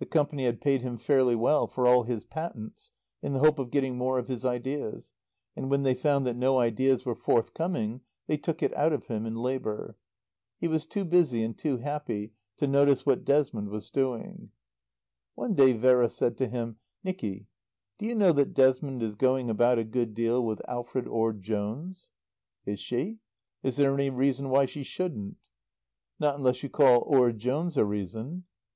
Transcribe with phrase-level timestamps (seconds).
[0.00, 2.90] The Company had paid him fairly well for all his patents
[3.22, 5.12] in the hope of getting more of his ideas,
[5.54, 9.26] and when they found that no ideas were forthcoming they took it out of him
[9.26, 9.96] in labour.
[10.58, 14.50] He was too busy and too happy to notice what Desmond was doing.
[15.36, 17.46] One day Vera said to him, "Nicky,
[17.96, 22.08] do you know that Desmond is going about a good deal with Alfred Orde Jones?"
[22.66, 23.20] "Is she?
[23.62, 25.36] Is there any reason why she shouldn't?"
[26.18, 28.46] "Not unless you call Orde Jones a reason."